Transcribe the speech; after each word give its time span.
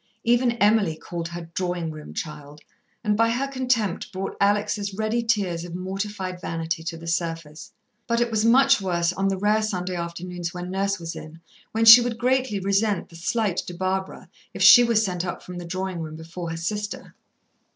Even 0.23 0.53
Emily 0.53 0.95
called 0.97 1.27
her 1.27 1.51
"drawing 1.53 1.91
room 1.91 2.11
child," 2.11 2.61
and 3.03 3.15
by 3.15 3.29
her 3.29 3.47
contempt 3.47 4.11
brought 4.11 4.35
Alex' 4.41 4.95
ready 4.95 5.21
tears 5.21 5.63
of 5.63 5.75
mortified 5.75 6.41
vanity 6.41 6.81
to 6.85 6.97
the 6.97 7.05
surface. 7.05 7.71
But 8.07 8.19
it 8.19 8.31
was 8.31 8.43
much 8.43 8.81
worse 8.81 9.13
on 9.13 9.27
the 9.27 9.37
rare 9.37 9.61
Sunday 9.61 9.93
afternoons 9.93 10.55
when 10.55 10.71
Nurse 10.71 10.99
was 10.99 11.15
in, 11.15 11.39
when 11.71 11.85
she 11.85 12.01
would 12.01 12.17
greatly 12.17 12.59
resent 12.59 13.09
the 13.09 13.15
slight 13.15 13.57
to 13.57 13.75
Barbara 13.75 14.27
if 14.55 14.63
she 14.63 14.83
was 14.83 15.05
sent 15.05 15.23
up 15.23 15.43
from 15.43 15.59
the 15.59 15.65
drawing 15.65 15.99
room 15.99 16.15
before 16.15 16.49
her 16.49 16.57
sister. 16.57 17.13